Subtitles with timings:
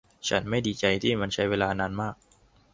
[0.27, 2.15] ฉันไม่ดีใจที่มันใช้เวลานานมาก